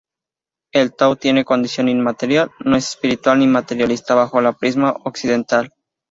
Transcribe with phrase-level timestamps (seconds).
[0.73, 5.71] El tao tiene condición inmaterial; no es espiritual ni materialista bajo el prisma occidental.